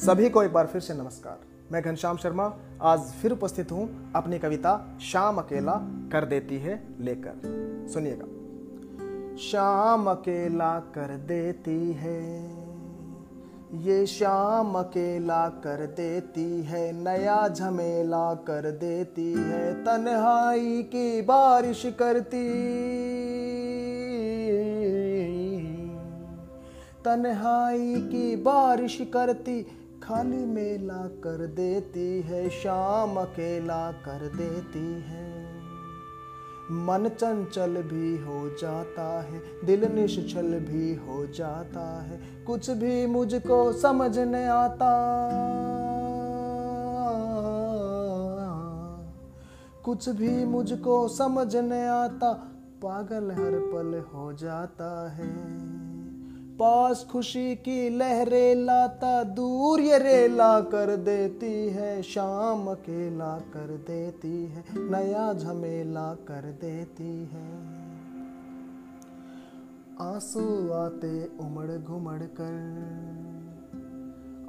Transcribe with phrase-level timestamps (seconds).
[0.00, 1.38] सभी को एक बार फिर से नमस्कार।
[1.72, 2.44] मैं घनश्याम शर्मा,
[2.82, 5.72] आज फिर उपस्थित हूँ अपनी कविता शाम अकेला
[6.12, 12.22] कर देती है लेकर। सुनिएगा। शाम अकेला कर देती है,
[13.82, 22.46] ये शाम अकेला कर देती है, नया झमेला कर देती है, तन्हाई की बारिश करती।
[27.04, 29.60] तन्हाई की बारिश करती
[30.10, 35.54] खाली मेला कर देती है, शाम अकेला कर देती है।
[36.70, 43.72] मन चंचल भी हो जाता है, दिल निश्चल भी हो जाता है, कुछ भी मुझको
[43.72, 44.90] समझ नहीं आता।
[49.84, 52.32] कुछ भी मुझको समझ नहीं आता,
[52.82, 55.79] पागल हर पल हो जाता है।
[56.60, 64.44] पास खुशी की लहरें लाता, दूर ये रेला कर देती है, शाम अकेला कर देती
[64.46, 67.48] है, नया झमेला कर देती है।
[70.02, 70.42] आँसू
[70.74, 72.54] आते उमड़ घुमड़ कर,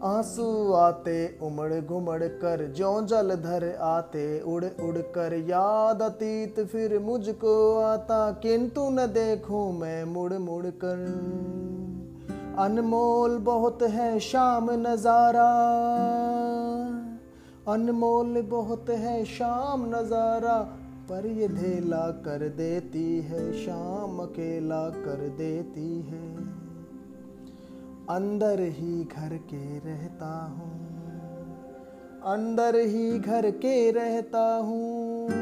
[0.06, 7.00] आँसू आते उमड़ घुमड़ कर जो जल धर आते उड़ उड़ कर, याद अतीत फिर
[7.00, 11.06] मुझको आता, किंतु न देखूँ मैं मुड़ मुड़ कर।
[12.60, 15.52] अनमोल बहुत है शाम नज़ारा।
[17.68, 20.58] अनमोल बहुत है शाम नज़ारा।
[21.10, 26.28] पर ये धेला कर देती है, शाम अकेला कर देती है।
[28.10, 30.72] अंदर ही घर के रहता हूँ,
[32.28, 35.41] अंदर ही घर के रहता हूँ।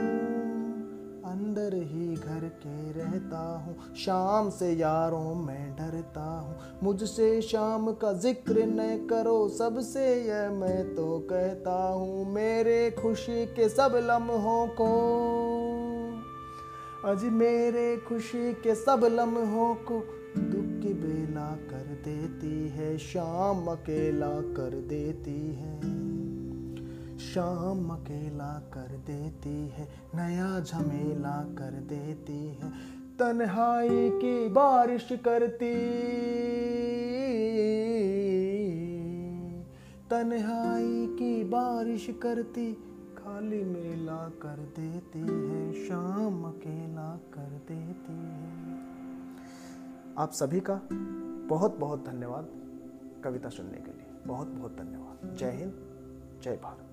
[3.20, 9.50] के रहता हूँ। शाम से यारों मैं डरता हूँ। मुझसे शाम का ज़िक्र न करो,
[9.50, 15.10] सबसे यह मैं तो कहता हूँ, मेरे खुशी के सब लम्हों को।
[17.10, 20.00] अज मेरे खुशी के सब लम्हों को
[20.38, 25.80] दुख की बेला कर देती है, शाम अकेला कर देती है।
[27.20, 35.74] शाम अकेला कर देती है, नया झमेला कर देती है। तन्हाई की बारिश करती।
[40.10, 42.74] तन्हाई की बारिश करती,
[43.18, 48.80] खाली मेला कर देती है, शाम अकेला कर देती है।
[50.18, 50.82] आप सभी का
[51.50, 52.48] बहुत बहुत धन्यवाद
[53.24, 55.74] कविता सुनने के लिए। बहुत बहुत धन्यवाद। जय हिंद,
[56.44, 56.89] जय भारत.